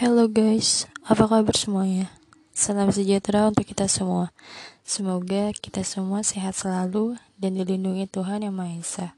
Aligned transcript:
Hello 0.00 0.32
guys, 0.32 0.88
apa 1.04 1.28
kabar 1.28 1.52
semuanya? 1.52 2.08
Salam 2.56 2.88
sejahtera 2.88 3.52
untuk 3.52 3.68
kita 3.68 3.84
semua. 3.84 4.32
Semoga 4.80 5.52
kita 5.52 5.84
semua 5.84 6.24
sehat 6.24 6.56
selalu 6.56 7.20
dan 7.36 7.60
dilindungi 7.60 8.08
Tuhan 8.08 8.40
Yang 8.40 8.56
Maha 8.56 8.74
Esa. 8.80 9.08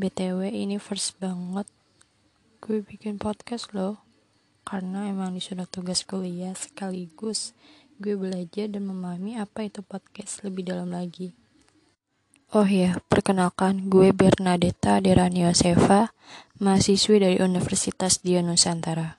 BTW 0.00 0.48
ini 0.48 0.80
first 0.80 1.12
banget 1.20 1.68
gue 2.64 2.80
bikin 2.80 3.20
podcast 3.20 3.76
loh. 3.76 4.00
Karena 4.64 5.12
emang 5.12 5.36
disuruh 5.36 5.68
tugas 5.68 6.08
kuliah 6.08 6.56
sekaligus 6.56 7.52
gue 8.00 8.16
belajar 8.16 8.64
dan 8.72 8.88
memahami 8.88 9.36
apa 9.36 9.68
itu 9.68 9.84
podcast 9.84 10.40
lebih 10.40 10.72
dalam 10.72 10.88
lagi. 10.88 11.36
Oh 12.56 12.64
ya, 12.64 12.96
perkenalkan 13.12 13.92
gue 13.92 14.16
Bernadetta 14.16 15.04
Derani 15.04 15.44
Yosefa, 15.44 16.16
mahasiswi 16.64 17.20
dari 17.20 17.36
Universitas 17.44 18.24
Dian 18.24 18.48
Nusantara. 18.48 19.17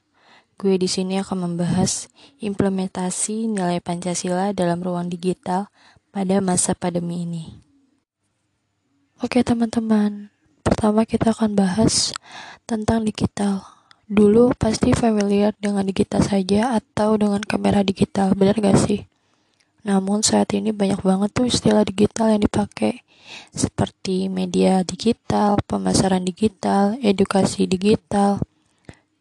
Gue 0.59 0.75
di 0.75 0.91
sini 0.91 1.15
akan 1.23 1.47
membahas 1.47 2.11
implementasi 2.43 3.47
nilai 3.47 3.79
Pancasila 3.79 4.51
dalam 4.51 4.83
ruang 4.83 5.07
digital 5.07 5.71
pada 6.11 6.43
masa 6.43 6.75
pandemi 6.75 7.23
ini. 7.23 7.63
Oke 9.23 9.39
teman-teman, 9.39 10.27
pertama 10.59 11.07
kita 11.07 11.31
akan 11.31 11.55
bahas 11.55 12.11
tentang 12.67 13.07
digital. 13.07 13.63
Dulu 14.11 14.51
pasti 14.59 14.91
familiar 14.91 15.55
dengan 15.63 15.87
digital 15.87 16.27
saja 16.27 16.75
atau 16.75 17.15
dengan 17.15 17.39
kamera 17.39 17.79
digital, 17.79 18.35
benar 18.35 18.59
gak 18.59 18.83
sih? 18.83 19.07
Namun 19.87 20.27
saat 20.27 20.51
ini 20.51 20.75
banyak 20.75 20.99
banget 20.99 21.39
tuh 21.39 21.47
istilah 21.47 21.87
digital 21.87 22.35
yang 22.35 22.43
dipakai 22.43 23.07
seperti 23.55 24.27
media 24.27 24.83
digital, 24.83 25.55
pemasaran 25.63 26.27
digital, 26.27 26.99
edukasi 26.99 27.63
digital, 27.63 28.43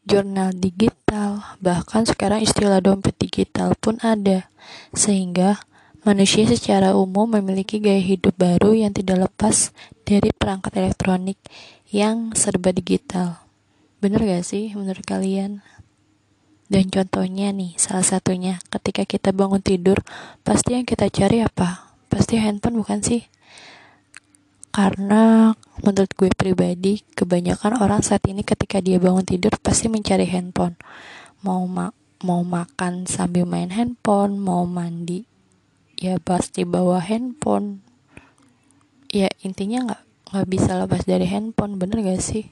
jurnal 0.09 0.57
digital, 0.57 1.45
bahkan 1.61 2.09
sekarang 2.09 2.41
istilah 2.41 2.81
dompet 2.81 3.13
digital 3.21 3.77
pun 3.77 4.01
ada. 4.01 4.49
Sehingga 4.97 5.61
manusia 6.09 6.49
secara 6.49 6.97
umum 6.97 7.29
memiliki 7.29 7.77
gaya 7.77 8.01
hidup 8.01 8.33
baru 8.41 8.73
yang 8.73 8.97
tidak 8.97 9.29
lepas 9.29 9.77
dari 10.09 10.33
perangkat 10.33 10.81
elektronik 10.81 11.37
yang 11.93 12.33
serba 12.33 12.73
digital. 12.73 13.45
Bener 14.01 14.25
gak 14.25 14.49
sih 14.49 14.73
menurut 14.73 15.05
kalian? 15.05 15.61
Dan 16.69 16.89
contohnya 16.93 17.53
nih, 17.53 17.77
salah 17.81 18.05
satunya 18.05 18.61
ketika 18.69 19.05
kita 19.05 19.33
bangun 19.37 19.61
tidur, 19.61 20.01
pasti 20.45 20.77
yang 20.77 20.89
kita 20.89 21.09
cari 21.13 21.45
apa? 21.45 21.97
Pasti 22.09 22.41
handphone 22.41 22.81
bukan 22.81 23.01
sih? 23.05 23.25
Karena 24.79 25.51
menurut 25.83 26.15
gue 26.15 26.31
pribadi, 26.31 27.03
kebanyakan 27.19 27.83
orang 27.83 27.99
saat 27.99 28.23
ini 28.31 28.47
ketika 28.47 28.79
dia 28.79 29.03
bangun 29.03 29.27
tidur 29.27 29.59
pasti 29.59 29.91
mencari 29.91 30.23
handphone. 30.23 30.79
Mau 31.43 31.67
ma 31.67 31.91
mau 32.23 32.47
makan 32.47 33.03
sambil 33.11 33.43
main 33.43 33.75
handphone, 33.75 34.39
mau 34.39 34.63
mandi 34.71 35.27
ya 35.99 36.23
pasti 36.23 36.63
bawa 36.63 37.03
handphone. 37.03 37.83
Ya 39.11 39.27
intinya 39.43 39.83
nggak 39.83 40.03
nggak 40.31 40.47
bisa 40.47 40.79
lepas 40.79 41.03
dari 41.03 41.27
handphone, 41.27 41.75
bener 41.83 41.99
gak 42.07 42.23
sih? 42.23 42.47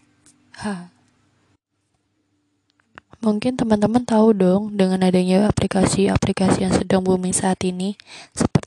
Ha. 0.67 0.91
Mungkin 3.23 3.55
teman-teman 3.55 4.03
tahu 4.03 4.35
dong 4.35 4.75
dengan 4.75 5.07
adanya 5.07 5.47
aplikasi-aplikasi 5.47 6.67
yang 6.67 6.75
sedang 6.75 7.07
booming 7.07 7.31
saat 7.31 7.63
ini 7.63 7.95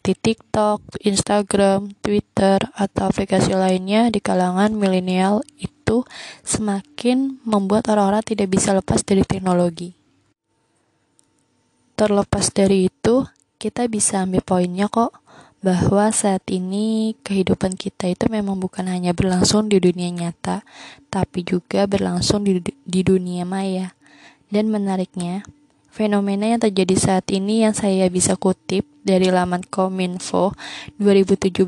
seperti 0.09 0.41
TikTok, 0.41 0.79
Instagram, 1.05 1.93
Twitter, 2.01 2.57
atau 2.73 3.13
aplikasi 3.13 3.53
lainnya 3.53 4.09
di 4.09 4.17
kalangan 4.17 4.73
milenial 4.73 5.45
itu 5.61 6.01
semakin 6.41 7.37
membuat 7.45 7.93
orang-orang 7.93 8.25
tidak 8.25 8.49
bisa 8.49 8.73
lepas 8.73 9.05
dari 9.05 9.21
teknologi. 9.21 9.93
Terlepas 11.93 12.49
dari 12.49 12.89
itu, 12.89 13.21
kita 13.61 13.85
bisa 13.85 14.25
ambil 14.25 14.41
poinnya 14.41 14.89
kok 14.89 15.13
bahwa 15.61 16.09
saat 16.09 16.41
ini 16.49 17.13
kehidupan 17.21 17.77
kita 17.77 18.09
itu 18.09 18.25
memang 18.33 18.57
bukan 18.57 18.89
hanya 18.89 19.13
berlangsung 19.13 19.69
di 19.69 19.77
dunia 19.77 20.09
nyata, 20.09 20.65
tapi 21.13 21.45
juga 21.45 21.85
berlangsung 21.85 22.49
di, 22.49 22.65
di 22.65 23.01
dunia 23.05 23.45
maya. 23.45 23.93
Dan 24.49 24.73
menariknya, 24.73 25.45
fenomena 25.89 26.49
yang 26.49 26.61
terjadi 26.61 26.95
saat 26.95 27.25
ini 27.33 27.65
yang 27.67 27.75
saya 27.75 28.07
bisa 28.07 28.37
kutip 28.37 28.87
dari 29.03 29.33
laman 29.33 29.65
Kominfo 29.65 30.53
2017 31.01 31.65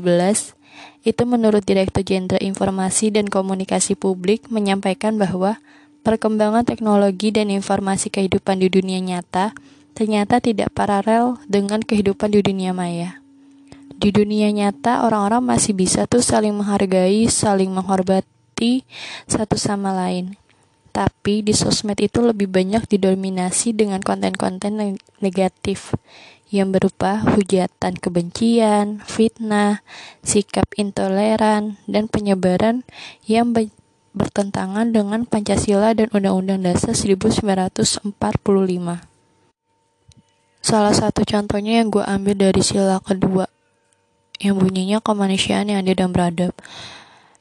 itu 1.02 1.22
menurut 1.26 1.66
Direktur 1.66 2.06
Jenderal 2.06 2.42
Informasi 2.42 3.10
dan 3.10 3.26
Komunikasi 3.26 3.98
Publik 3.98 4.46
menyampaikan 4.48 5.18
bahwa 5.18 5.58
perkembangan 6.06 6.62
teknologi 6.62 7.34
dan 7.34 7.50
informasi 7.50 8.10
kehidupan 8.10 8.62
di 8.62 8.70
dunia 8.70 9.02
nyata 9.02 9.54
ternyata 9.92 10.40
tidak 10.40 10.72
paralel 10.72 11.36
dengan 11.46 11.82
kehidupan 11.82 12.32
di 12.32 12.40
dunia 12.40 12.72
maya. 12.72 13.20
Di 14.02 14.10
dunia 14.10 14.50
nyata, 14.50 15.06
orang-orang 15.06 15.46
masih 15.54 15.78
bisa 15.78 16.10
tuh 16.10 16.24
saling 16.24 16.50
menghargai, 16.50 17.30
saling 17.30 17.70
menghormati 17.70 18.82
satu 19.30 19.54
sama 19.54 19.94
lain. 19.94 20.34
Tapi 20.92 21.40
di 21.40 21.56
sosmed 21.56 21.96
itu 22.04 22.20
lebih 22.20 22.52
banyak 22.52 22.84
didominasi 22.84 23.72
dengan 23.72 24.04
konten-konten 24.04 25.00
negatif 25.24 25.96
yang 26.52 26.68
berupa 26.68 27.16
hujatan 27.32 27.96
kebencian, 27.96 29.00
fitnah, 29.08 29.80
sikap 30.20 30.68
intoleran, 30.76 31.80
dan 31.88 32.12
penyebaran 32.12 32.84
yang 33.24 33.56
bertentangan 34.12 34.92
dengan 34.92 35.24
Pancasila 35.24 35.96
dan 35.96 36.12
Undang-Undang 36.12 36.60
Dasar 36.68 36.92
1945. 36.92 38.12
Salah 40.62 40.94
satu 40.94 41.24
contohnya 41.24 41.80
yang 41.80 41.88
gue 41.88 42.04
ambil 42.04 42.36
dari 42.36 42.60
sila 42.60 43.00
kedua, 43.00 43.48
yang 44.36 44.60
bunyinya 44.60 45.00
kemanusiaan 45.00 45.72
yang 45.72 45.80
adil 45.80 45.96
dan 45.96 46.12
beradab. 46.12 46.52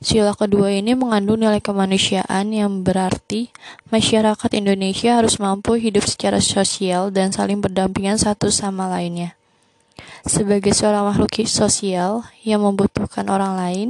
Sila 0.02 0.34
kedua 0.34 0.74
ini 0.74 0.98
mengandung 0.98 1.46
nilai 1.46 1.62
kemanusiaan 1.62 2.50
yang 2.50 2.82
berarti 2.82 3.54
masyarakat 3.94 4.50
Indonesia 4.58 5.22
harus 5.22 5.38
mampu 5.38 5.78
hidup 5.78 6.10
secara 6.10 6.42
sosial 6.42 7.14
dan 7.14 7.30
saling 7.30 7.62
berdampingan 7.62 8.18
satu 8.18 8.50
sama 8.50 8.90
lainnya. 8.90 9.38
Sebagai 10.26 10.74
seorang 10.74 11.06
makhluk 11.06 11.46
sosial 11.46 12.26
yang 12.42 12.66
membutuhkan 12.66 13.30
orang 13.30 13.54
lain 13.54 13.90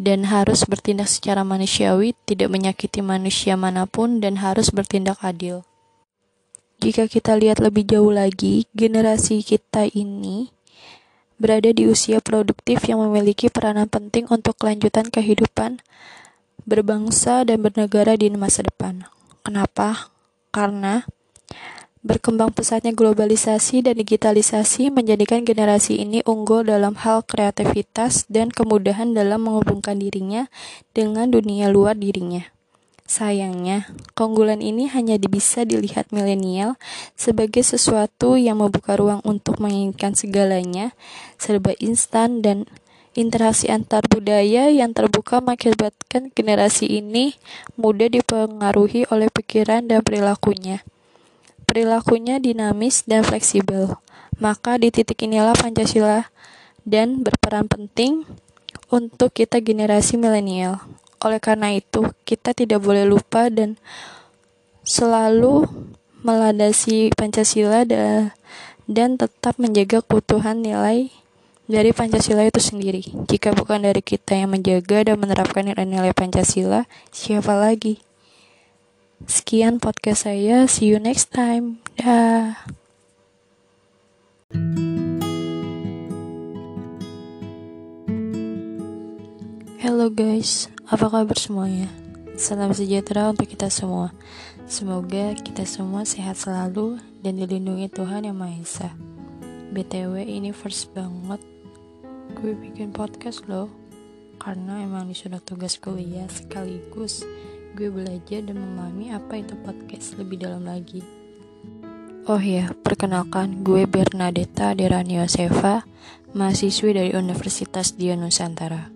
dan 0.00 0.24
harus 0.24 0.64
bertindak 0.64 1.12
secara 1.12 1.44
manusiawi, 1.44 2.16
tidak 2.24 2.48
menyakiti 2.48 3.04
manusia 3.04 3.60
mana 3.60 3.84
pun 3.84 4.24
dan 4.24 4.40
harus 4.40 4.72
bertindak 4.72 5.20
adil. 5.20 5.68
Jika 6.80 7.12
kita 7.12 7.36
lihat 7.36 7.60
lebih 7.60 7.84
jauh 7.84 8.12
lagi, 8.12 8.68
generasi 8.72 9.44
kita 9.44 9.84
ini 9.92 10.55
berada 11.36 11.68
di 11.72 11.84
usia 11.84 12.24
produktif 12.24 12.88
yang 12.88 13.04
memiliki 13.04 13.52
peranan 13.52 13.86
penting 13.86 14.24
untuk 14.32 14.56
kelanjutan 14.56 15.12
kehidupan 15.12 15.84
berbangsa 16.64 17.44
dan 17.44 17.62
bernegara 17.62 18.16
di 18.16 18.32
masa 18.32 18.64
depan. 18.64 19.06
Kenapa? 19.44 20.10
Karena 20.50 21.06
berkembang 22.06 22.54
pesatnya 22.54 22.94
globalisasi 22.94 23.84
dan 23.84 23.98
digitalisasi 23.98 24.94
menjadikan 24.94 25.42
generasi 25.42 25.98
ini 26.00 26.22
unggul 26.22 26.62
dalam 26.62 26.94
hal 26.96 27.26
kreativitas 27.26 28.24
dan 28.30 28.48
kemudahan 28.54 29.12
dalam 29.12 29.44
menghubungkan 29.44 29.98
dirinya 29.98 30.46
dengan 30.94 31.28
dunia 31.28 31.68
luar 31.68 31.98
dirinya. 31.98 32.55
Sayangnya, 33.06 33.86
keunggulan 34.18 34.58
ini 34.58 34.90
hanya 34.90 35.14
bisa 35.22 35.62
dilihat 35.62 36.10
milenial 36.10 36.74
sebagai 37.14 37.62
sesuatu 37.62 38.34
yang 38.34 38.58
membuka 38.58 38.98
ruang 38.98 39.22
untuk 39.22 39.62
menginginkan 39.62 40.18
segalanya, 40.18 40.90
serba 41.38 41.70
instan 41.78 42.42
dan 42.42 42.66
interaksi 43.14 43.70
antar 43.70 44.04
budaya 44.10 44.68
yang 44.68 44.90
terbuka 44.90 45.38
mengakibatkan 45.38 46.34
generasi 46.34 46.98
ini 46.98 47.38
mudah 47.78 48.10
dipengaruhi 48.10 49.06
oleh 49.08 49.30
pikiran 49.30 49.86
dan 49.86 50.02
perilakunya. 50.02 50.82
Perilakunya 51.62 52.42
dinamis 52.42 53.06
dan 53.06 53.22
fleksibel. 53.22 54.02
Maka 54.36 54.76
di 54.76 54.92
titik 54.92 55.24
inilah 55.24 55.56
Pancasila 55.56 56.28
dan 56.84 57.24
berperan 57.24 57.70
penting 57.70 58.28
untuk 58.92 59.32
kita 59.32 59.64
generasi 59.64 60.20
milenial. 60.20 60.84
Oleh 61.24 61.40
karena 61.40 61.72
itu, 61.72 62.12
kita 62.28 62.52
tidak 62.52 62.84
boleh 62.84 63.08
lupa 63.08 63.48
dan 63.48 63.80
selalu 64.86 65.64
meladasi 66.22 67.10
Pancasila 67.16 67.82
dan, 67.86 68.30
tetap 69.18 69.58
menjaga 69.58 70.04
keutuhan 70.04 70.62
nilai 70.62 71.10
dari 71.66 71.90
Pancasila 71.90 72.46
itu 72.46 72.62
sendiri. 72.62 73.02
Jika 73.26 73.50
bukan 73.56 73.82
dari 73.82 73.98
kita 73.98 74.38
yang 74.38 74.54
menjaga 74.54 75.02
dan 75.02 75.18
menerapkan 75.18 75.66
nilai-nilai 75.66 76.14
Pancasila, 76.14 76.86
siapa 77.10 77.58
lagi? 77.58 77.98
Sekian 79.26 79.80
podcast 79.80 80.28
saya. 80.28 80.68
See 80.68 80.92
you 80.92 81.00
next 81.00 81.32
time. 81.32 81.80
Dah. 81.96 82.68
Hello 89.80 90.10
guys, 90.10 90.68
apa 90.86 91.10
kabar 91.10 91.34
semuanya? 91.34 91.90
Salam 92.38 92.70
sejahtera 92.70 93.34
untuk 93.34 93.50
kita 93.50 93.66
semua. 93.66 94.14
Semoga 94.70 95.34
kita 95.34 95.66
semua 95.66 96.06
sehat 96.06 96.38
selalu 96.38 97.02
dan 97.26 97.42
dilindungi 97.42 97.90
Tuhan 97.90 98.22
Yang 98.22 98.38
Maha 98.38 98.56
Esa. 98.62 98.90
BTW 99.74 100.22
ini 100.22 100.54
first 100.54 100.94
banget 100.94 101.42
gue 102.38 102.54
bikin 102.54 102.94
podcast 102.94 103.42
loh 103.50 103.66
karena 104.38 104.86
emang 104.86 105.10
disuruh 105.10 105.42
tugas 105.42 105.74
kuliah 105.74 106.30
sekaligus 106.30 107.26
gue 107.74 107.90
belajar 107.90 108.46
dan 108.46 108.54
memahami 108.54 109.10
apa 109.10 109.42
itu 109.42 109.58
podcast 109.66 110.14
lebih 110.22 110.38
dalam 110.38 110.70
lagi. 110.70 111.02
Oh 112.30 112.38
ya, 112.38 112.70
perkenalkan 112.86 113.66
gue 113.66 113.90
Bernadetta 113.90 114.70
Derani 114.78 115.18
Yosefa, 115.18 115.82
mahasiswi 116.30 116.94
dari 116.94 117.10
Universitas 117.10 117.98
Dian 117.98 118.22
Nusantara. 118.22 118.95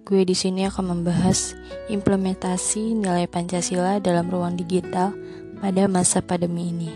Gue 0.00 0.24
di 0.24 0.32
sini 0.32 0.64
akan 0.64 0.96
membahas 0.96 1.52
implementasi 1.92 2.96
nilai 2.96 3.28
Pancasila 3.28 4.00
dalam 4.00 4.32
ruang 4.32 4.56
digital 4.56 5.12
pada 5.60 5.84
masa 5.86 6.24
pandemi 6.24 6.72
ini. 6.72 6.90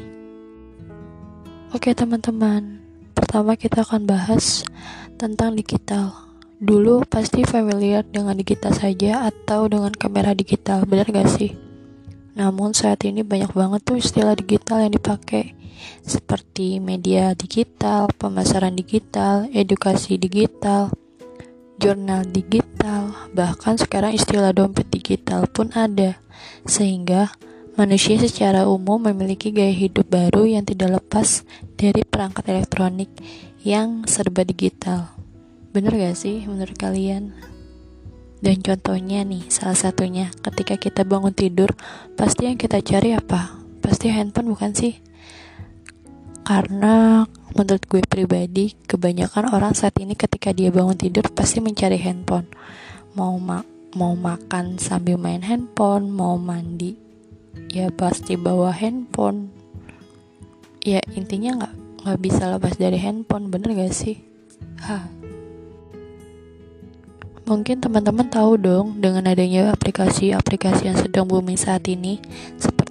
Oke 1.77 1.93
teman-teman, 1.93 2.81
pertama 3.13 3.61
kita 3.61 3.85
akan 3.85 4.09
bahas 4.09 4.65
tentang 5.21 5.53
digital. 5.53 6.17
Dulu 6.65 7.05
pasti 7.05 7.45
familiar 7.45 8.07
dengan 8.09 8.39
digital 8.39 8.73
saja 8.73 9.29
atau 9.29 9.69
dengan 9.69 9.93
kamera 9.93 10.33
digital, 10.33 10.89
benar 10.89 11.11
gak 11.13 11.29
sih? 11.29 11.53
Namun 12.35 12.73
saat 12.73 13.05
ini 13.05 13.21
banyak 13.21 13.53
banget 13.53 13.81
tuh 13.85 14.01
istilah 14.01 14.33
digital 14.33 14.81
yang 14.81 14.97
dipakai 14.97 15.53
seperti 16.03 16.81
media 16.81 17.37
digital, 17.37 18.09
pemasaran 18.17 18.75
digital, 18.75 19.45
edukasi 19.53 20.17
digital, 20.17 20.89
jurnal 21.79 22.25
digital, 22.27 22.64
bahkan 23.33 23.81
sekarang 23.81 24.13
istilah 24.13 24.53
dompet 24.53 24.89
digital 24.93 25.49
pun 25.49 25.73
ada. 25.73 26.21
Sehingga 26.69 27.33
manusia 27.75 28.21
secara 28.21 28.69
umum 28.69 29.03
memiliki 29.03 29.51
gaya 29.51 29.73
hidup 29.73 30.07
baru 30.13 30.47
yang 30.47 30.63
tidak 30.69 31.03
lepas 31.03 31.43
dari 31.75 32.05
perangkat 32.05 32.47
elektronik 32.53 33.11
yang 33.65 34.05
serba 34.05 34.45
digital. 34.45 35.11
Bener 35.75 35.97
gak 35.97 36.15
sih 36.21 36.45
menurut 36.47 36.77
kalian? 36.79 37.35
Dan 38.45 38.61
contohnya 38.61 39.25
nih, 39.25 39.49
salah 39.49 39.75
satunya 39.75 40.29
ketika 40.45 40.77
kita 40.77 41.03
bangun 41.09 41.33
tidur, 41.33 41.73
pasti 42.13 42.45
yang 42.45 42.61
kita 42.61 42.85
cari 42.85 43.17
apa? 43.17 43.57
Pasti 43.81 44.13
handphone 44.13 44.53
bukan 44.53 44.77
sih? 44.77 45.01
Karena 46.45 47.25
menurut 47.57 47.89
gue 47.89 48.05
pribadi, 48.05 48.77
kebanyakan 48.85 49.49
orang 49.49 49.73
saat 49.73 49.97
ini 49.97 50.13
ketika 50.13 50.53
dia 50.53 50.69
bangun 50.69 51.01
tidur 51.01 51.25
pasti 51.33 51.65
mencari 51.65 51.97
handphone. 51.97 52.45
Mau 53.17 53.41
ma 53.41 53.65
mau 53.97 54.13
makan 54.13 54.77
sambil 54.77 55.17
main 55.17 55.41
handphone, 55.41 56.13
mau 56.13 56.37
mandi, 56.37 57.01
ya 57.73 57.89
pasti 57.89 58.37
bawa 58.37 58.77
handphone. 58.77 59.49
Ya 60.85 61.01
intinya 61.17 61.65
nggak 61.65 61.75
nggak 62.05 62.21
bisa 62.21 62.53
lepas 62.53 62.77
dari 62.77 63.01
handphone, 63.01 63.49
bener 63.49 63.73
gak 63.73 63.97
sih? 63.97 64.21
Hah. 64.85 65.09
Mungkin 67.45 67.81
teman-teman 67.81 68.29
tahu 68.29 68.57
dong 68.61 69.01
dengan 69.01 69.29
adanya 69.29 69.73
aplikasi-aplikasi 69.73 70.89
yang 70.89 70.97
sedang 70.97 71.29
booming 71.29 71.61
saat 71.61 71.85
ini 71.89 72.21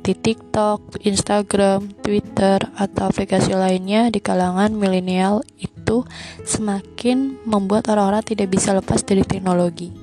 seperti 0.03 0.35
TikTok, 0.35 0.99
Instagram, 1.07 1.95
Twitter, 2.03 2.59
atau 2.75 3.07
aplikasi 3.07 3.55
lainnya 3.55 4.11
di 4.11 4.19
kalangan 4.19 4.75
milenial 4.75 5.47
itu 5.55 6.03
semakin 6.43 7.39
membuat 7.47 7.87
orang-orang 7.87 8.19
tidak 8.19 8.51
bisa 8.51 8.75
lepas 8.75 8.99
dari 9.07 9.23
teknologi. 9.23 9.95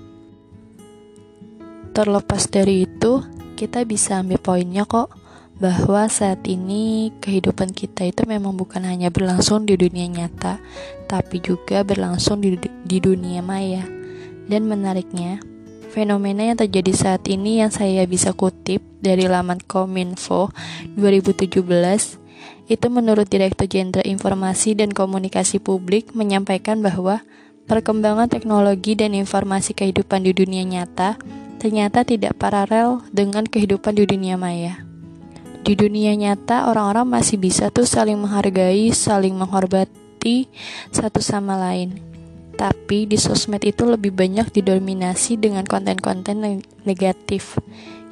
Terlepas 1.93 2.49
dari 2.49 2.89
itu, 2.89 3.21
kita 3.61 3.85
bisa 3.85 4.25
ambil 4.25 4.41
poinnya 4.41 4.89
kok 4.89 5.13
bahwa 5.61 6.09
saat 6.09 6.49
ini 6.49 7.13
kehidupan 7.21 7.77
kita 7.77 8.09
itu 8.09 8.25
memang 8.25 8.57
bukan 8.57 8.81
hanya 8.89 9.13
berlangsung 9.13 9.69
di 9.69 9.77
dunia 9.77 10.09
nyata, 10.09 10.65
tapi 11.13 11.45
juga 11.45 11.85
berlangsung 11.85 12.41
di, 12.41 12.57
di 12.89 12.99
dunia 13.05 13.45
maya. 13.45 13.85
Dan 14.49 14.65
menariknya, 14.65 15.45
Fenomena 15.91 16.47
yang 16.47 16.55
terjadi 16.55 16.95
saat 16.95 17.27
ini 17.27 17.59
yang 17.59 17.75
saya 17.75 18.07
bisa 18.07 18.31
kutip 18.31 18.79
dari 19.03 19.27
laman 19.27 19.59
Kominfo 19.59 20.55
2017 20.95 21.67
itu 22.71 22.87
menurut 22.87 23.27
Direktur 23.27 23.67
Jenderal 23.67 24.07
Informasi 24.07 24.79
dan 24.79 24.95
Komunikasi 24.95 25.59
Publik 25.59 26.15
menyampaikan 26.15 26.79
bahwa 26.79 27.27
perkembangan 27.67 28.31
teknologi 28.31 28.95
dan 28.95 29.19
informasi 29.19 29.75
kehidupan 29.75 30.23
di 30.23 30.31
dunia 30.31 30.63
nyata 30.63 31.19
ternyata 31.59 32.07
tidak 32.07 32.39
paralel 32.39 33.03
dengan 33.11 33.43
kehidupan 33.43 33.99
di 33.99 34.07
dunia 34.07 34.39
maya. 34.39 34.87
Di 35.67 35.75
dunia 35.75 36.15
nyata, 36.15 36.71
orang-orang 36.71 37.19
masih 37.19 37.37
bisa 37.37 37.67
tuh 37.75 37.85
saling 37.85 38.17
menghargai, 38.17 38.95
saling 38.95 39.35
menghormati 39.35 40.47
satu 40.95 41.19
sama 41.19 41.59
lain 41.59 42.10
tapi 42.61 43.09
di 43.09 43.17
sosmed 43.17 43.65
itu 43.65 43.89
lebih 43.89 44.13
banyak 44.13 44.53
didominasi 44.53 45.41
dengan 45.41 45.65
konten-konten 45.65 46.61
negatif 46.85 47.57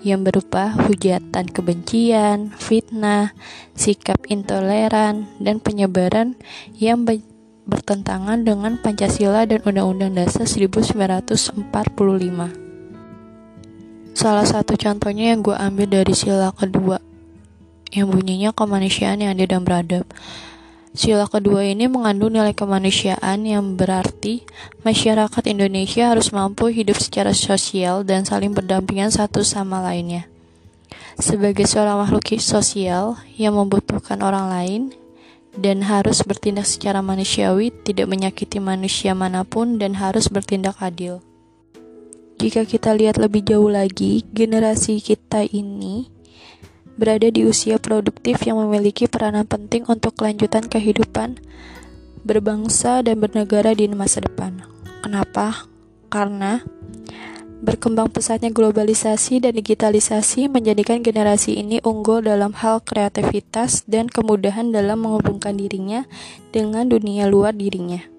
yang 0.00 0.24
berupa 0.24 0.72
hujatan 0.72 1.52
kebencian, 1.52 2.56
fitnah, 2.56 3.36
sikap 3.76 4.24
intoleran, 4.32 5.28
dan 5.36 5.60
penyebaran 5.60 6.32
yang 6.80 7.04
bertentangan 7.68 8.40
dengan 8.40 8.80
Pancasila 8.80 9.44
dan 9.44 9.60
Undang-Undang 9.68 10.16
Dasar 10.16 10.48
1945. 10.48 11.68
Salah 14.16 14.46
satu 14.48 14.80
contohnya 14.80 15.36
yang 15.36 15.44
gue 15.44 15.52
ambil 15.60 15.92
dari 16.00 16.16
sila 16.16 16.56
kedua, 16.56 17.04
yang 17.92 18.08
bunyinya 18.08 18.56
kemanusiaan 18.56 19.20
yang 19.20 19.36
adil 19.36 19.44
dan 19.44 19.60
beradab. 19.60 20.08
Sila 20.98 21.30
kedua 21.30 21.62
ini 21.62 21.86
mengandung 21.86 22.34
nilai 22.34 22.58
kemanusiaan 22.58 23.46
yang 23.46 23.78
berarti 23.78 24.42
masyarakat 24.82 25.46
Indonesia 25.46 26.10
harus 26.10 26.34
mampu 26.34 26.74
hidup 26.74 26.98
secara 26.98 27.30
sosial 27.30 28.02
dan 28.02 28.26
saling 28.26 28.50
berdampingan 28.50 29.14
satu 29.14 29.46
sama 29.46 29.78
lainnya. 29.78 30.26
Sebagai 31.14 31.70
seorang 31.70 32.02
makhluk 32.02 32.42
sosial 32.42 33.14
yang 33.38 33.54
membutuhkan 33.54 34.18
orang 34.26 34.50
lain 34.50 34.82
dan 35.54 35.86
harus 35.86 36.26
bertindak 36.26 36.66
secara 36.66 36.98
manusiawi, 36.98 37.70
tidak 37.70 38.10
menyakiti 38.10 38.58
manusia 38.58 39.14
mana 39.14 39.46
pun 39.46 39.78
dan 39.78 39.94
harus 40.02 40.26
bertindak 40.26 40.82
adil. 40.82 41.22
Jika 42.42 42.66
kita 42.66 42.90
lihat 42.98 43.22
lebih 43.22 43.46
jauh 43.46 43.70
lagi, 43.70 44.26
generasi 44.34 44.98
kita 44.98 45.46
ini 45.46 46.17
berada 46.98 47.30
di 47.30 47.46
usia 47.46 47.78
produktif 47.78 48.42
yang 48.42 48.58
memiliki 48.58 49.06
peranan 49.06 49.46
penting 49.46 49.86
untuk 49.86 50.18
kelanjutan 50.18 50.66
kehidupan 50.66 51.38
berbangsa 52.26 53.00
dan 53.06 53.22
bernegara 53.22 53.72
di 53.72 53.86
masa 53.88 54.20
depan. 54.20 54.66
Kenapa? 55.00 55.70
Karena 56.10 56.60
berkembang 57.62 58.10
pesatnya 58.10 58.50
globalisasi 58.50 59.42
dan 59.42 59.54
digitalisasi 59.54 60.50
menjadikan 60.50 61.02
generasi 61.02 61.58
ini 61.58 61.78
unggul 61.82 62.22
dalam 62.22 62.54
hal 62.54 62.82
kreativitas 62.82 63.86
dan 63.86 64.10
kemudahan 64.10 64.70
dalam 64.74 65.06
menghubungkan 65.06 65.54
dirinya 65.54 66.06
dengan 66.50 66.90
dunia 66.90 67.30
luar 67.30 67.54
dirinya. 67.54 68.17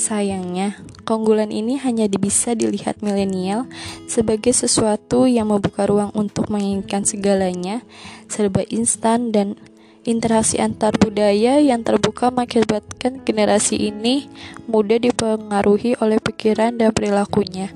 Sayangnya, 0.00 0.80
keunggulan 1.04 1.52
ini 1.52 1.76
hanya 1.76 2.08
bisa 2.08 2.56
dilihat 2.56 3.04
milenial 3.04 3.68
sebagai 4.08 4.56
sesuatu 4.56 5.28
yang 5.28 5.52
membuka 5.52 5.84
ruang 5.84 6.08
untuk 6.16 6.48
menginginkan 6.48 7.04
segalanya, 7.04 7.84
serba 8.24 8.64
instan 8.72 9.28
dan 9.28 9.60
interaksi 10.08 10.56
antar 10.56 10.96
budaya 10.96 11.60
yang 11.60 11.84
terbuka 11.84 12.32
mengakibatkan 12.32 13.20
generasi 13.20 13.92
ini 13.92 14.32
mudah 14.64 14.96
dipengaruhi 14.96 16.00
oleh 16.00 16.16
pikiran 16.16 16.80
dan 16.80 16.96
perilakunya. 16.96 17.68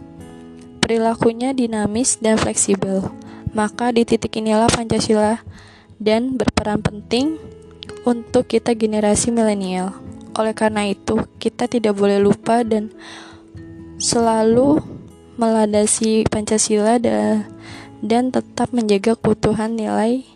Perilakunya 0.81 1.53
dinamis 1.57 2.21
dan 2.21 2.37
fleksibel. 2.37 3.09
Maka 3.55 3.95
di 3.95 4.03
titik 4.03 4.35
inilah 4.35 4.67
Pancasila 4.67 5.41
dan 6.03 6.35
berperan 6.35 6.83
penting 6.83 7.39
untuk 8.05 8.51
kita 8.51 8.75
generasi 8.75 9.31
milenial. 9.31 10.04
Oleh 10.35 10.55
karena 10.55 10.87
itu, 10.91 11.23
kita 11.39 11.71
tidak 11.71 11.95
boleh 11.95 12.19
lupa 12.19 12.67
dan 12.67 12.91
selalu 14.03 14.83
meladasi 15.39 16.27
Pancasila 16.27 16.99
dan, 16.99 17.47
tetap 18.31 18.71
menjaga 18.75 19.17
keutuhan 19.17 19.75
nilai 19.79 20.27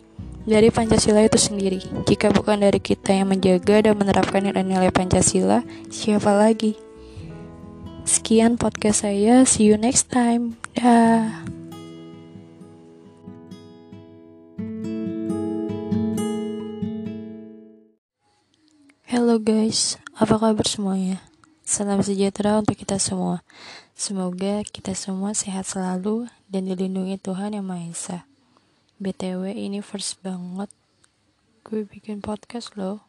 dari 0.49 0.73
Pancasila 0.73 1.21
itu 1.21 1.37
sendiri. 1.37 1.83
Jika 2.09 2.33
bukan 2.33 2.65
dari 2.65 2.81
kita 2.81 3.13
yang 3.13 3.29
menjaga 3.29 3.85
dan 3.85 3.95
menerapkan 3.99 4.41
nilai-nilai 4.41 4.89
Pancasila, 4.95 5.67
siapa 5.93 6.33
lagi? 6.33 6.79
Sekian 8.09 8.57
podcast 8.57 9.05
saya. 9.05 9.45
See 9.45 9.69
you 9.69 9.77
next 9.77 10.09
time. 10.09 10.57
Dah. 10.73 11.58
Halo 19.19 19.43
guys, 19.43 19.99
apa 20.15 20.39
kabar 20.39 20.63
semuanya? 20.63 21.19
Salam 21.67 21.99
sejahtera 22.07 22.55
untuk 22.63 22.79
kita 22.79 23.03
semua. 23.03 23.43
Semoga 23.91 24.63
kita 24.63 24.95
semua 24.95 25.35
sehat 25.35 25.67
selalu 25.67 26.31
dan 26.47 26.71
dilindungi 26.71 27.19
Tuhan 27.19 27.59
Yang 27.59 27.67
Maha 27.67 27.87
Esa. 27.91 28.19
BTW 29.03 29.59
ini 29.59 29.83
first 29.83 30.23
banget 30.23 30.71
gue 31.67 31.83
bikin 31.83 32.23
podcast 32.23 32.79
loh 32.79 33.03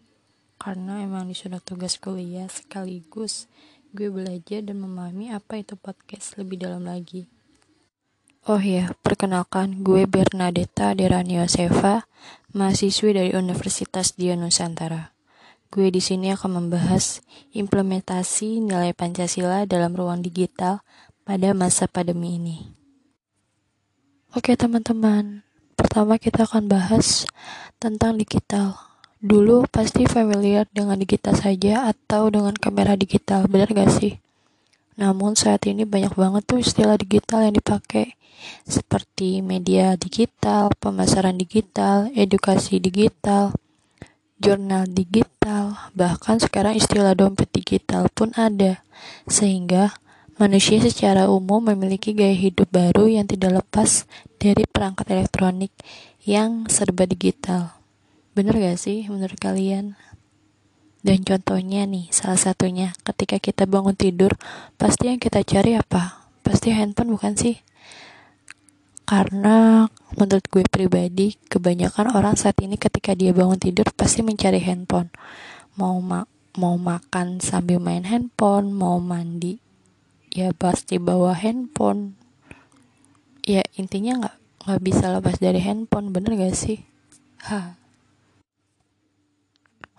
karena 0.57 1.05
emang 1.05 1.29
disuruh 1.29 1.61
tugas 1.61 2.01
kuliah 2.01 2.49
sekaligus 2.49 3.45
gue 3.93 4.09
belajar 4.09 4.65
dan 4.65 4.81
memahami 4.81 5.29
apa 5.29 5.61
itu 5.61 5.77
podcast 5.77 6.41
lebih 6.41 6.57
dalam 6.57 6.89
lagi. 6.89 7.29
Oh 8.49 8.57
ya, 8.57 8.97
perkenalkan 9.05 9.85
gue 9.85 10.09
Bernadetta 10.09 10.89
Derani 10.97 11.37
Yosefa, 11.37 12.09
mahasiswi 12.57 13.13
dari 13.13 13.29
Universitas 13.37 14.17
Dia 14.17 14.33
Nusantara. 14.33 15.18
Gue 15.69 15.93
di 15.93 16.01
sini 16.01 16.33
akan 16.33 16.65
membahas 16.65 17.21
implementasi 17.53 18.57
nilai 18.57 18.89
Pancasila 18.97 19.69
dalam 19.69 19.93
ruang 19.93 20.25
digital 20.25 20.81
pada 21.21 21.53
masa 21.53 21.85
pandemi 21.85 22.41
ini. 22.41 22.57
Oke 24.33 24.57
teman-teman, 24.57 25.45
pertama 25.77 26.17
kita 26.17 26.49
akan 26.49 26.65
bahas 26.65 27.29
tentang 27.77 28.17
digital. 28.17 28.81
Dulu 29.21 29.69
pasti 29.69 30.09
familiar 30.09 30.65
dengan 30.73 30.97
digital 30.97 31.37
saja 31.37 31.85
atau 31.85 32.33
dengan 32.33 32.57
kamera 32.57 32.97
digital, 32.97 33.45
benar 33.45 33.69
gak 33.69 33.93
sih? 33.93 34.17
Namun 34.97 35.37
saat 35.37 35.69
ini 35.69 35.85
banyak 35.85 36.17
banget 36.17 36.49
tuh 36.49 36.65
istilah 36.65 36.97
digital 36.97 37.45
yang 37.45 37.53
dipakai 37.53 38.17
seperti 38.65 39.45
media 39.45 39.93
digital, 40.01 40.73
pemasaran 40.81 41.37
digital, 41.37 42.09
edukasi 42.17 42.81
digital, 42.81 43.53
jurnal 44.41 44.89
digital, 44.89 45.28
bahkan 45.95 46.37
sekarang 46.39 46.77
istilah 46.77 47.17
dompet 47.17 47.49
digital 47.51 48.07
pun 48.13 48.31
ada. 48.39 48.83
Sehingga 49.27 49.97
manusia 50.39 50.79
secara 50.79 51.27
umum 51.27 51.59
memiliki 51.59 52.15
gaya 52.15 52.35
hidup 52.35 52.71
baru 52.71 53.11
yang 53.11 53.27
tidak 53.27 53.63
lepas 53.63 54.07
dari 54.39 54.63
perangkat 54.63 55.11
elektronik 55.11 55.75
yang 56.23 56.67
serba 56.71 57.03
digital. 57.03 57.75
Bener 58.31 58.55
gak 58.55 58.79
sih 58.79 59.03
menurut 59.11 59.35
kalian? 59.35 59.99
Dan 60.99 61.23
contohnya 61.23 61.87
nih, 61.87 62.11
salah 62.11 62.39
satunya 62.39 62.91
ketika 63.07 63.39
kita 63.39 63.63
bangun 63.63 63.95
tidur, 63.95 64.35
pasti 64.75 65.07
yang 65.07 65.19
kita 65.19 65.43
cari 65.47 65.79
apa? 65.79 66.27
Pasti 66.43 66.75
handphone 66.75 67.15
bukan 67.15 67.39
sih? 67.39 67.55
Karena 69.09 69.89
menurut 70.13 70.45
gue 70.53 70.61
pribadi, 70.69 71.33
kebanyakan 71.49 72.13
orang 72.13 72.37
saat 72.37 72.61
ini 72.61 72.77
ketika 72.77 73.17
dia 73.17 73.33
bangun 73.33 73.57
tidur 73.57 73.89
pasti 73.97 74.21
mencari 74.21 74.61
handphone. 74.61 75.09
Mau 75.81 75.97
ma 75.97 76.29
mau 76.53 76.77
makan 76.77 77.41
sambil 77.41 77.81
main 77.81 78.05
handphone, 78.05 78.69
mau 78.69 79.01
mandi 79.01 79.57
ya 80.29 80.53
pasti 80.53 81.01
bawa 81.01 81.33
handphone. 81.33 82.13
Ya 83.41 83.65
intinya 83.81 84.21
nggak 84.21 84.35
nggak 84.69 84.81
bisa 84.85 85.09
lepas 85.09 85.41
dari 85.41 85.57
handphone, 85.57 86.13
bener 86.13 86.37
gak 86.37 86.53
sih? 86.53 86.85
Ha. 87.49 87.73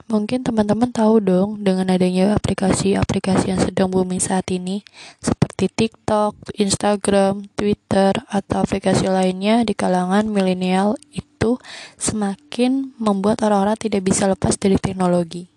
Mungkin 0.06 0.46
teman-teman 0.46 0.94
tahu 0.94 1.18
dong 1.18 1.66
dengan 1.66 1.90
adanya 1.90 2.34
aplikasi-aplikasi 2.38 3.50
yang 3.50 3.58
sedang 3.58 3.90
booming 3.90 4.22
saat 4.22 4.46
ini 4.54 4.86
seperti 5.60 5.92
TikTok, 5.92 6.56
Instagram, 6.56 7.44
Twitter, 7.52 8.16
atau 8.32 8.64
aplikasi 8.64 9.12
lainnya 9.12 9.60
di 9.60 9.76
kalangan 9.76 10.24
milenial 10.24 10.96
itu 11.12 11.60
semakin 12.00 12.96
membuat 12.96 13.44
orang-orang 13.44 13.76
tidak 13.76 14.08
bisa 14.08 14.24
lepas 14.24 14.56
dari 14.56 14.80
teknologi. 14.80 15.52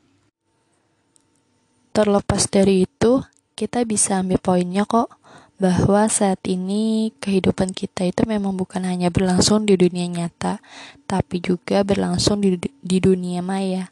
Terlepas 1.96 2.52
dari 2.52 2.84
itu, 2.84 3.24
kita 3.56 3.88
bisa 3.88 4.20
ambil 4.20 4.44
poinnya 4.44 4.84
kok 4.84 5.08
bahwa 5.56 6.12
saat 6.12 6.44
ini 6.52 7.16
kehidupan 7.24 7.72
kita 7.72 8.04
itu 8.04 8.28
memang 8.28 8.60
bukan 8.60 8.84
hanya 8.84 9.08
berlangsung 9.08 9.64
di 9.64 9.80
dunia 9.80 10.12
nyata, 10.12 10.60
tapi 11.08 11.40
juga 11.40 11.80
berlangsung 11.88 12.44
di, 12.44 12.60
di 12.60 12.98
dunia 13.00 13.40
maya. 13.40 13.88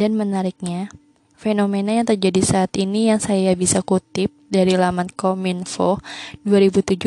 Dan 0.00 0.16
menariknya, 0.16 0.88
fenomena 1.42 1.90
yang 1.90 2.06
terjadi 2.06 2.38
saat 2.38 2.70
ini 2.78 3.10
yang 3.10 3.18
saya 3.18 3.50
bisa 3.58 3.82
kutip 3.82 4.30
dari 4.46 4.78
laman 4.78 5.10
Kominfo 5.10 5.98
2017 6.46 7.02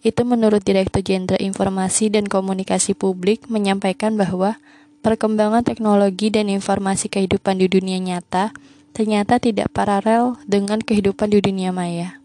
itu 0.00 0.22
menurut 0.24 0.64
Direktur 0.64 1.04
Jenderal 1.04 1.44
Informasi 1.44 2.08
dan 2.08 2.24
Komunikasi 2.24 2.96
Publik 2.96 3.44
menyampaikan 3.52 4.16
bahwa 4.16 4.56
perkembangan 5.04 5.60
teknologi 5.60 6.32
dan 6.32 6.48
informasi 6.48 7.12
kehidupan 7.12 7.60
di 7.60 7.68
dunia 7.68 8.00
nyata 8.00 8.56
ternyata 8.96 9.38
tidak 9.38 9.70
paralel 9.76 10.40
dengan 10.48 10.80
kehidupan 10.82 11.30
di 11.30 11.38
dunia 11.38 11.70
maya. 11.70 12.18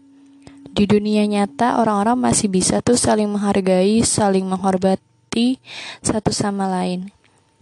Di 0.74 0.90
dunia 0.90 1.22
nyata, 1.22 1.78
orang-orang 1.78 2.18
masih 2.18 2.50
bisa 2.50 2.82
tuh 2.82 2.98
saling 2.98 3.30
menghargai, 3.30 4.02
saling 4.02 4.42
menghormati 4.42 5.62
satu 6.02 6.34
sama 6.34 6.66
lain. 6.66 7.13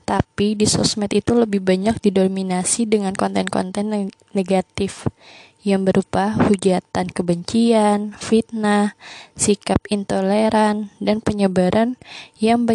Tapi 0.03 0.59
di 0.59 0.67
sosmed 0.67 1.15
itu 1.15 1.33
lebih 1.33 1.63
banyak 1.63 2.03
didominasi 2.03 2.91
dengan 2.91 3.15
konten-konten 3.15 4.11
negatif 4.35 5.07
yang 5.63 5.87
berupa 5.87 6.35
hujatan 6.35 7.07
kebencian, 7.07 8.19
fitnah, 8.19 8.99
sikap 9.39 9.79
intoleran, 9.95 10.91
dan 10.99 11.23
penyebaran 11.23 11.95
yang 12.43 12.67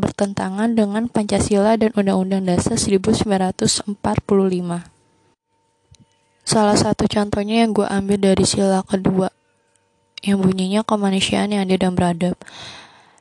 bertentangan 0.00 0.72
dengan 0.72 1.12
Pancasila 1.12 1.76
dan 1.76 1.92
Undang-Undang 1.92 2.48
Dasar 2.48 2.80
1945. 2.80 3.92
Salah 6.42 6.74
satu 6.74 7.04
contohnya 7.06 7.62
yang 7.62 7.76
gue 7.76 7.86
ambil 7.86 8.18
dari 8.32 8.48
sila 8.48 8.80
kedua, 8.82 9.28
yang 10.24 10.40
bunyinya 10.40 10.80
kemanusiaan 10.82 11.52
yang 11.52 11.68
adil 11.68 11.78
dan 11.78 11.92
beradab. 11.92 12.34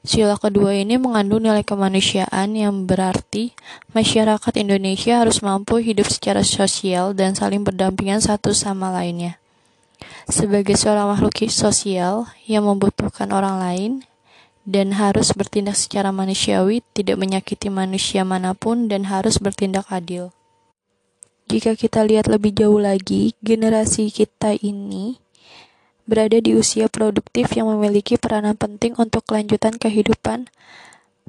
Sila 0.01 0.33
kedua 0.33 0.73
ini 0.73 0.97
mengandung 0.97 1.45
nilai 1.45 1.61
kemanusiaan 1.61 2.57
yang 2.57 2.89
berarti 2.89 3.53
masyarakat 3.93 4.53
Indonesia 4.57 5.21
harus 5.21 5.45
mampu 5.45 5.77
hidup 5.77 6.09
secara 6.09 6.41
sosial 6.41 7.13
dan 7.13 7.37
saling 7.37 7.61
berdampingan 7.61 8.17
satu 8.17 8.49
sama 8.49 8.89
lainnya. 8.89 9.37
Sebagai 10.25 10.73
seorang 10.73 11.13
makhluk 11.13 11.45
sosial 11.53 12.25
yang 12.49 12.65
membutuhkan 12.65 13.29
orang 13.29 13.61
lain 13.61 13.91
dan 14.65 14.97
harus 14.97 15.37
bertindak 15.37 15.77
secara 15.77 16.09
manusiawi, 16.09 16.81
tidak 16.97 17.21
menyakiti 17.21 17.69
manusia 17.69 18.25
mana 18.25 18.57
pun 18.57 18.89
dan 18.89 19.05
harus 19.05 19.37
bertindak 19.37 19.85
adil. 19.93 20.33
Jika 21.45 21.77
kita 21.77 22.01
lihat 22.09 22.25
lebih 22.25 22.57
jauh 22.57 22.81
lagi, 22.81 23.37
generasi 23.45 24.09
kita 24.09 24.57
ini 24.65 25.21
berada 26.09 26.41
di 26.41 26.57
usia 26.57 26.89
produktif 26.89 27.53
yang 27.53 27.69
memiliki 27.71 28.17
peranan 28.17 28.57
penting 28.57 28.97
untuk 28.97 29.23
kelanjutan 29.27 29.77
kehidupan 29.77 30.49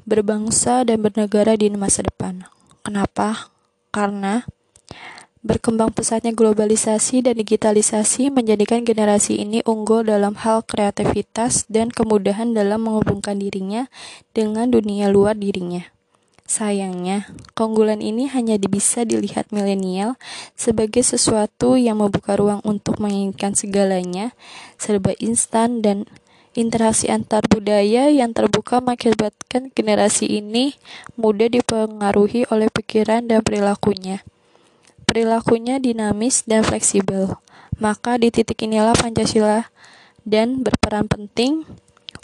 berbangsa 0.03 0.83
dan 0.83 0.99
bernegara 0.99 1.55
di 1.55 1.71
masa 1.71 2.03
depan. 2.03 2.47
Kenapa? 2.83 3.53
Karena 3.93 4.43
berkembang 5.43 5.91
pesatnya 5.91 6.31
globalisasi 6.31 7.23
dan 7.23 7.35
digitalisasi 7.37 8.31
menjadikan 8.31 8.81
generasi 8.87 9.39
ini 9.43 9.61
unggul 9.67 10.07
dalam 10.07 10.35
hal 10.39 10.63
kreativitas 10.63 11.67
dan 11.67 11.91
kemudahan 11.91 12.55
dalam 12.55 12.87
menghubungkan 12.87 13.37
dirinya 13.37 13.91
dengan 14.33 14.71
dunia 14.71 15.11
luar 15.11 15.37
dirinya. 15.37 15.92
Sayangnya, 16.43 17.31
keunggulan 17.55 18.03
ini 18.03 18.27
hanya 18.27 18.59
bisa 18.59 19.07
dilihat 19.07 19.49
milenial 19.55 20.19
sebagai 20.59 20.99
sesuatu 20.99 21.79
yang 21.79 22.03
membuka 22.03 22.35
ruang 22.35 22.59
untuk 22.67 22.99
menginginkan 22.99 23.55
segalanya, 23.55 24.35
serba 24.75 25.15
instan 25.23 25.79
dan 25.79 26.03
interaksi 26.53 27.09
antar 27.09 27.47
budaya 27.49 28.11
yang 28.11 28.35
terbuka 28.35 28.83
mengakibatkan 28.83 29.73
generasi 29.73 30.29
ini 30.29 30.77
mudah 31.17 31.49
dipengaruhi 31.49 32.45
oleh 32.51 32.69
pikiran 32.69 33.25
dan 33.25 33.41
perilakunya. 33.41 34.21
Perilakunya 35.07 35.79
dinamis 35.81 36.45
dan 36.45 36.67
fleksibel. 36.67 37.39
Maka 37.81 38.21
di 38.21 38.29
titik 38.29 38.61
inilah 38.67 38.93
Pancasila 38.93 39.73
dan 40.27 40.61
berperan 40.61 41.09
penting 41.09 41.65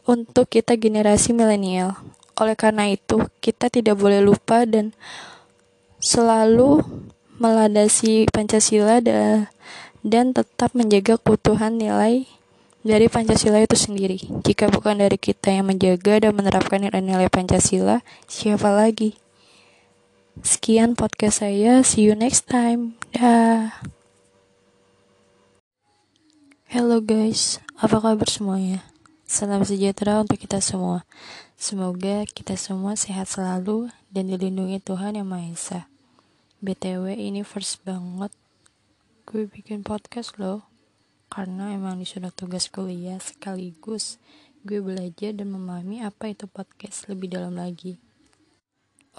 untuk 0.05 0.49
kita 0.49 0.77
generasi 0.77 1.33
milenial. 1.33 1.97
Oleh 2.39 2.55
karena 2.55 2.88
itu, 2.88 3.27
kita 3.43 3.67
tidak 3.67 4.00
boleh 4.00 4.24
lupa 4.24 4.63
dan 4.63 4.96
selalu 6.00 6.79
meladasi 7.36 8.31
Pancasila 8.31 9.03
dan 10.00 10.25
tetap 10.31 10.72
menjaga 10.72 11.19
keutuhan 11.19 11.75
nilai 11.75 12.24
dari 12.79 13.12
Pancasila 13.12 13.60
itu 13.60 13.75
sendiri. 13.75 14.19
Jika 14.48 14.72
bukan 14.72 15.03
dari 15.03 15.19
kita 15.19 15.51
yang 15.51 15.67
menjaga 15.67 16.24
dan 16.24 16.31
menerapkan 16.31 16.79
nilai-nilai 16.79 17.27
Pancasila, 17.27 18.00
siapa 18.31 18.72
lagi? 18.72 19.19
Sekian 20.39 20.96
podcast 20.96 21.43
saya. 21.43 21.84
See 21.84 22.08
you 22.08 22.15
next 22.15 22.48
time. 22.48 22.96
Dah. 23.12 23.84
Hello 26.72 27.03
guys, 27.03 27.60
apa 27.81 28.00
kabar 28.00 28.29
semuanya? 28.29 28.86
Salam 29.29 29.62
sejahtera 29.62 30.25
untuk 30.25 30.41
kita 30.41 30.57
semua. 30.57 31.05
Semoga 31.53 32.25
kita 32.25 32.57
semua 32.57 32.98
sehat 32.98 33.29
selalu 33.29 33.93
dan 34.09 34.25
dilindungi 34.25 34.81
Tuhan 34.81 35.21
Yang 35.21 35.29
Maha 35.29 35.45
Esa. 35.53 35.81
BTW 36.65 37.13
ini 37.13 37.45
first 37.45 37.77
banget 37.86 38.33
gue 39.29 39.45
bikin 39.45 39.86
podcast 39.86 40.33
loh. 40.41 40.65
Karena 41.29 41.77
emang 41.77 42.01
disuruh 42.01 42.33
tugas 42.33 42.74
kuliah 42.74 43.21
sekaligus 43.21 44.17
gue 44.65 44.81
belajar 44.81 45.38
dan 45.38 45.53
memahami 45.53 46.01
apa 46.01 46.33
itu 46.33 46.50
podcast 46.50 47.05
lebih 47.05 47.29
dalam 47.29 47.53
lagi. 47.53 48.01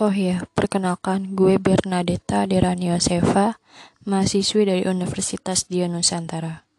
Oh 0.03 0.11
ya, 0.11 0.43
perkenalkan 0.59 1.39
gue 1.39 1.55
Bernadetta 1.63 2.51
Derani 2.51 2.91
Yosefa, 2.91 3.63
mahasiswi 4.11 4.75
dari 4.75 4.83
Universitas 4.91 5.71
Dia 5.71 5.87
Nusantara. 5.87 6.70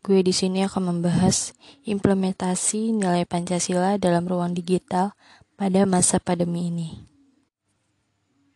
Gue 0.00 0.24
di 0.24 0.32
sini 0.32 0.64
akan 0.64 0.96
membahas 0.96 1.52
implementasi 1.84 2.96
nilai 2.96 3.28
Pancasila 3.28 4.00
dalam 4.00 4.24
ruang 4.24 4.56
digital 4.56 5.12
pada 5.60 5.84
masa 5.84 6.16
pandemi 6.16 6.72
ini. 6.72 6.88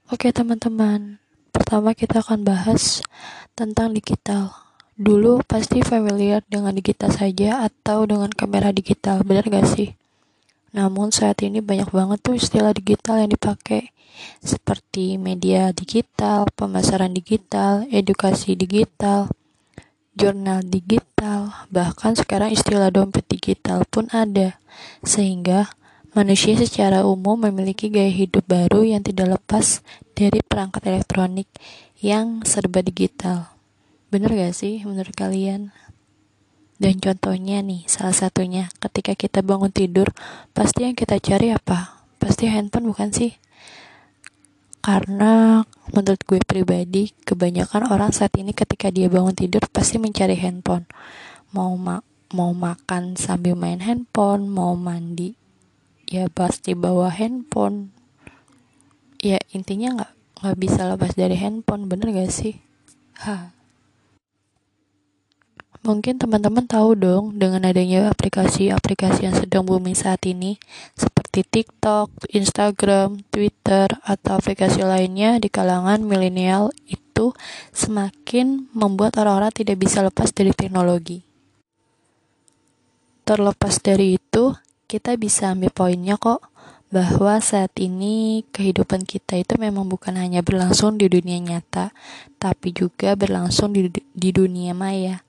Oke 0.08 0.32
teman-teman, 0.32 1.20
pertama 1.52 1.92
kita 1.92 2.24
akan 2.24 2.48
bahas 2.48 3.04
tentang 3.52 3.92
digital. 3.92 4.56
Dulu 4.96 5.44
pasti 5.44 5.84
familiar 5.84 6.40
dengan 6.48 6.72
digital 6.72 7.12
saja 7.12 7.60
atau 7.68 8.08
dengan 8.08 8.32
kamera 8.32 8.72
digital, 8.72 9.20
benar 9.20 9.44
gak 9.44 9.68
sih? 9.68 9.92
Namun 10.72 11.12
saat 11.12 11.44
ini 11.44 11.60
banyak 11.60 11.92
banget 11.92 12.24
tuh 12.24 12.40
istilah 12.40 12.72
digital 12.72 13.20
yang 13.20 13.36
dipakai 13.36 13.92
seperti 14.40 15.20
media 15.20 15.76
digital, 15.76 16.48
pemasaran 16.56 17.12
digital, 17.12 17.84
edukasi 17.92 18.56
digital, 18.56 19.28
jurnal 20.14 20.62
digital, 20.62 21.66
bahkan 21.70 22.14
sekarang 22.14 22.54
istilah 22.54 22.90
dompet 22.90 23.26
digital 23.26 23.82
pun 23.86 24.06
ada. 24.14 24.58
Sehingga 25.02 25.74
manusia 26.14 26.54
secara 26.54 27.02
umum 27.02 27.38
memiliki 27.38 27.90
gaya 27.90 28.10
hidup 28.10 28.46
baru 28.46 28.86
yang 28.86 29.02
tidak 29.02 29.38
lepas 29.38 29.82
dari 30.14 30.40
perangkat 30.40 30.86
elektronik 30.86 31.50
yang 31.98 32.46
serba 32.46 32.80
digital. 32.80 33.50
Bener 34.14 34.30
gak 34.30 34.54
sih 34.54 34.82
menurut 34.86 35.14
kalian? 35.14 35.74
Dan 36.78 36.98
contohnya 36.98 37.62
nih, 37.62 37.86
salah 37.86 38.14
satunya 38.14 38.70
ketika 38.82 39.14
kita 39.14 39.42
bangun 39.42 39.70
tidur, 39.70 40.10
pasti 40.54 40.86
yang 40.86 40.98
kita 40.98 41.18
cari 41.22 41.54
apa? 41.54 42.02
Pasti 42.18 42.50
handphone 42.50 42.90
bukan 42.90 43.14
sih? 43.14 43.34
Karena 44.84 45.64
menurut 45.96 46.20
gue 46.28 46.44
pribadi 46.44 47.16
kebanyakan 47.24 47.88
orang 47.88 48.12
saat 48.12 48.36
ini 48.36 48.52
ketika 48.52 48.92
dia 48.92 49.08
bangun 49.08 49.32
tidur 49.32 49.64
pasti 49.72 49.96
mencari 49.96 50.36
handphone. 50.36 50.84
Mau 51.56 51.72
ma 51.80 52.04
mau 52.36 52.52
makan 52.52 53.16
sambil 53.16 53.56
main 53.56 53.80
handphone 53.80 54.44
mau 54.44 54.76
mandi 54.76 55.32
ya 56.04 56.28
pasti 56.28 56.76
bawa 56.76 57.08
handphone. 57.08 57.96
Ya 59.24 59.40
intinya 59.56 59.96
nggak 59.96 60.12
nggak 60.44 60.56
bisa 60.60 60.84
lepas 60.84 61.16
dari 61.16 61.40
handphone 61.40 61.88
bener 61.88 62.12
gak 62.12 62.28
sih? 62.28 62.60
Ha 63.24 63.53
Mungkin 65.84 66.16
teman-teman 66.16 66.64
tahu 66.64 66.96
dong 66.96 67.36
dengan 67.36 67.60
adanya 67.68 68.08
aplikasi-aplikasi 68.08 69.28
yang 69.28 69.36
sedang 69.36 69.68
booming 69.68 69.92
saat 69.92 70.24
ini 70.24 70.56
seperti 70.96 71.44
TikTok, 71.44 72.08
Instagram, 72.32 73.20
Twitter, 73.28 73.92
atau 74.00 74.40
aplikasi 74.40 74.80
lainnya 74.80 75.36
di 75.36 75.52
kalangan 75.52 76.00
milenial 76.00 76.72
itu 76.88 77.36
semakin 77.76 78.72
membuat 78.72 79.20
orang-orang 79.20 79.52
tidak 79.52 79.76
bisa 79.76 80.00
lepas 80.00 80.32
dari 80.32 80.56
teknologi. 80.56 81.20
Terlepas 83.28 83.76
dari 83.84 84.16
itu, 84.16 84.56
kita 84.88 85.20
bisa 85.20 85.52
ambil 85.52 85.68
poinnya 85.68 86.16
kok 86.16 86.48
bahwa 86.88 87.42
saat 87.42 87.76
ini 87.76 88.46
kehidupan 88.56 89.04
kita 89.04 89.34
itu 89.34 89.60
memang 89.60 89.84
bukan 89.84 90.16
hanya 90.16 90.40
berlangsung 90.40 90.96
di 90.96 91.12
dunia 91.12 91.42
nyata, 91.44 91.92
tapi 92.40 92.72
juga 92.72 93.12
berlangsung 93.18 93.76
di, 93.76 93.92
di 93.92 94.30
dunia 94.32 94.72
maya. 94.72 95.23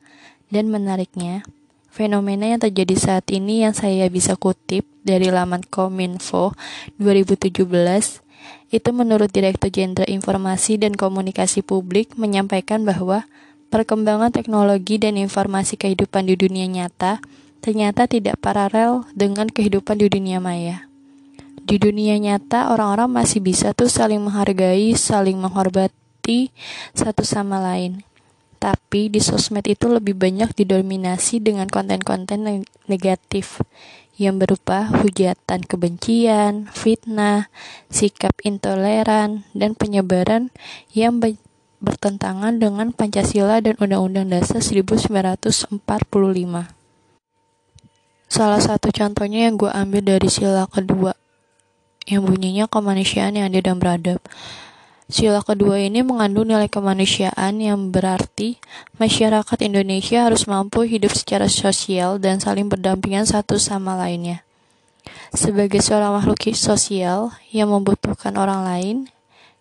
Dan 0.49 0.69
menariknya, 0.69 1.45
fenomena 1.89 2.45
yang 2.49 2.61
terjadi 2.61 2.95
saat 2.95 3.25
ini 3.33 3.65
yang 3.65 3.73
saya 3.73 4.09
bisa 4.11 4.37
kutip 4.37 4.85
dari 5.01 5.29
laman 5.29 5.65
Kominfo 5.65 6.53
2017 6.97 8.25
itu 8.73 8.89
menurut 8.91 9.29
Direktur 9.29 9.71
Jenderal 9.71 10.09
Informasi 10.09 10.81
dan 10.81 10.93
Komunikasi 10.97 11.61
Publik 11.61 12.17
menyampaikan 12.17 12.83
bahwa 12.83 13.25
perkembangan 13.69 14.33
teknologi 14.33 15.01
dan 15.01 15.17
informasi 15.17 15.77
kehidupan 15.77 16.29
di 16.29 16.35
dunia 16.37 16.65
nyata 16.69 17.21
ternyata 17.63 18.05
tidak 18.05 18.37
paralel 18.37 19.09
dengan 19.17 19.49
kehidupan 19.49 19.97
di 19.97 20.07
dunia 20.09 20.37
maya. 20.37 20.85
Di 21.65 21.81
dunia 21.81 22.13
nyata, 22.21 22.69
orang-orang 22.69 23.09
masih 23.09 23.41
bisa 23.41 23.73
tuh 23.73 23.89
saling 23.89 24.21
menghargai, 24.21 24.93
saling 24.93 25.41
menghormati 25.41 26.53
satu 26.93 27.25
sama 27.25 27.57
lain. 27.57 28.05
Tapi 28.65 29.13
di 29.13 29.21
sosmed 29.21 29.61
itu 29.69 29.85
lebih 29.85 30.17
banyak 30.17 30.57
didominasi 30.57 31.37
dengan 31.37 31.69
konten-konten 31.69 32.65
negatif 32.89 33.61
yang 34.17 34.41
berupa 34.41 34.89
hujatan 34.89 35.61
kebencian, 35.61 36.65
fitnah, 36.73 37.53
sikap 37.93 38.33
intoleran, 38.41 39.45
dan 39.53 39.77
penyebaran 39.77 40.49
yang 40.97 41.21
bertentangan 41.77 42.57
dengan 42.57 42.89
Pancasila 42.89 43.61
dan 43.61 43.77
Undang-Undang 43.77 44.33
Dasar 44.33 44.65
1945. 44.65 45.77
Salah 48.25 48.61
satu 48.65 48.89
contohnya 48.89 49.45
yang 49.45 49.61
gue 49.61 49.69
ambil 49.69 50.01
dari 50.01 50.25
sila 50.33 50.65
kedua, 50.65 51.13
yang 52.09 52.25
bunyinya 52.25 52.65
kemanusiaan 52.65 53.37
yang 53.37 53.45
adil 53.45 53.61
dan 53.61 53.77
beradab. 53.77 54.17
Sila 55.05 55.45
kedua 55.45 55.77
ini 55.77 56.01
mengandung 56.01 56.49
nilai 56.49 56.65
kemanusiaan 56.65 57.61
yang 57.61 57.93
berarti 57.93 58.57
masyarakat 58.97 59.57
Indonesia 59.61 60.25
harus 60.25 60.49
mampu 60.49 60.81
hidup 60.81 61.13
secara 61.13 61.45
sosial 61.45 62.17
dan 62.17 62.41
saling 62.41 62.65
berdampingan 62.65 63.29
satu 63.29 63.61
sama 63.61 63.93
lainnya. 63.93 64.41
Sebagai 65.29 65.85
seorang 65.85 66.17
makhluk 66.17 66.49
sosial 66.57 67.37
yang 67.53 67.69
membutuhkan 67.69 68.33
orang 68.33 68.65
lain 68.65 68.97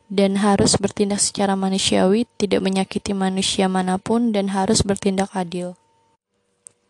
dan 0.08 0.40
harus 0.40 0.80
bertindak 0.80 1.20
secara 1.20 1.52
manusiawi, 1.60 2.24
tidak 2.40 2.64
menyakiti 2.64 3.12
manusia 3.12 3.68
mana 3.68 4.00
pun 4.00 4.32
dan 4.32 4.48
harus 4.48 4.80
bertindak 4.80 5.28
adil. 5.36 5.76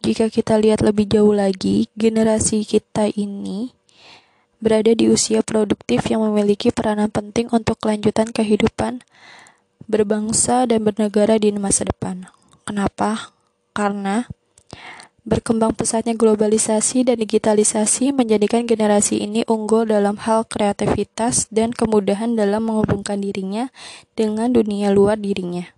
Jika 0.04 0.30
kita 0.30 0.62
lihat 0.62 0.84
lebih 0.84 1.10
jauh 1.10 1.34
lagi, 1.34 1.90
generasi 1.98 2.62
kita 2.62 3.10
ini 3.18 3.74
berada 4.64 4.96
di 4.96 5.12
usia 5.12 5.44
produktif 5.44 6.08
yang 6.08 6.24
memiliki 6.24 6.72
peranan 6.72 7.12
penting 7.12 7.52
untuk 7.52 7.76
kelanjutan 7.76 8.32
kehidupan 8.32 9.04
berbangsa 9.84 10.64
dan 10.64 10.80
bernegara 10.80 11.36
di 11.36 11.52
masa 11.52 11.84
depan. 11.84 12.32
Kenapa? 12.64 13.36
Karena 13.76 14.24
berkembang 15.28 15.76
pesatnya 15.76 16.16
globalisasi 16.16 17.04
dan 17.04 17.20
digitalisasi 17.20 18.16
menjadikan 18.16 18.64
generasi 18.64 19.20
ini 19.20 19.44
unggul 19.44 19.84
dalam 19.84 20.16
hal 20.16 20.48
kreativitas 20.48 21.52
dan 21.52 21.76
kemudahan 21.76 22.32
dalam 22.32 22.64
menghubungkan 22.64 23.20
dirinya 23.20 23.68
dengan 24.16 24.56
dunia 24.56 24.88
luar 24.88 25.20
dirinya. 25.20 25.73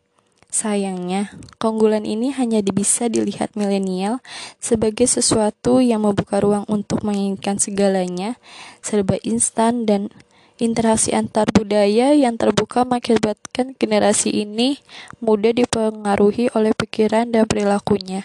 Sayangnya, 0.57 1.37
keunggulan 1.61 2.09
ini 2.09 2.33
hanya 2.33 2.65
bisa 2.65 3.13
dilihat 3.13 3.53
milenial 3.61 4.25
sebagai 4.57 5.05
sesuatu 5.05 5.85
yang 5.85 6.09
membuka 6.09 6.41
ruang 6.41 6.65
untuk 6.65 7.05
menginginkan 7.05 7.61
segalanya, 7.61 8.41
serba 8.81 9.21
instan 9.21 9.85
dan 9.85 10.09
interaksi 10.57 11.13
antar 11.13 11.53
budaya 11.53 12.17
yang 12.17 12.41
terbuka 12.41 12.89
mengakibatkan 12.89 13.77
generasi 13.77 14.33
ini 14.33 14.81
mudah 15.21 15.53
dipengaruhi 15.53 16.49
oleh 16.57 16.73
pikiran 16.73 17.29
dan 17.29 17.45
perilakunya. 17.45 18.25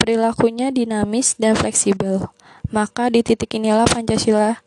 Perilakunya 0.00 0.72
dinamis 0.72 1.36
dan 1.36 1.60
fleksibel. 1.60 2.32
Maka 2.72 3.12
di 3.12 3.20
titik 3.20 3.52
inilah 3.52 3.84
Pancasila 3.84 4.64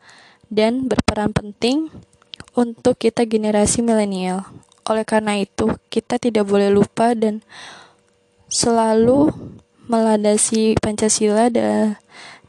dan 0.53 0.85
berperan 0.85 1.33
penting 1.33 1.89
untuk 2.53 3.01
kita 3.01 3.25
generasi 3.25 3.81
milenial. 3.81 4.45
Oleh 4.87 5.03
karena 5.03 5.35
itu, 5.35 5.75
kita 5.91 6.15
tidak 6.15 6.47
boleh 6.47 6.71
lupa 6.71 7.11
dan 7.11 7.43
selalu 8.47 9.35
meladasi 9.87 10.79
Pancasila 10.79 11.51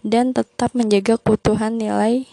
dan 0.02 0.26
tetap 0.30 0.70
menjaga 0.74 1.18
keutuhan 1.18 1.74
nilai 1.74 2.26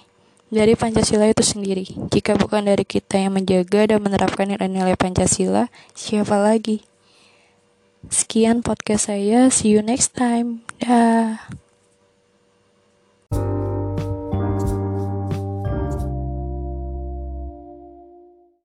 dari 0.53 0.77
Pancasila 0.77 1.25
itu 1.25 1.41
sendiri. 1.41 1.85
Jika 2.13 2.37
bukan 2.37 2.69
dari 2.69 2.85
kita 2.85 3.17
yang 3.17 3.33
menjaga 3.33 3.89
dan 3.89 3.99
menerapkan 4.01 4.45
nilai-nilai 4.45 4.93
Pancasila, 4.93 5.73
siapa 5.97 6.37
lagi? 6.37 6.85
Sekian 8.13 8.61
podcast 8.61 9.09
saya. 9.09 9.49
See 9.49 9.73
you 9.73 9.81
next 9.81 10.13
time. 10.13 10.61
Dah. 10.77 11.64